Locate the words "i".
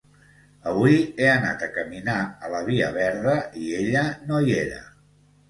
3.67-3.71